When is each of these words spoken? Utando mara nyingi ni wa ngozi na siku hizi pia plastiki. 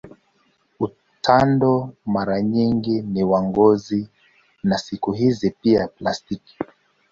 Utando 0.85 1.71
mara 2.13 2.37
nyingi 2.51 2.95
ni 3.11 3.23
wa 3.23 3.43
ngozi 3.43 4.09
na 4.63 4.77
siku 4.77 5.11
hizi 5.11 5.49
pia 5.61 5.87
plastiki. 5.87 6.57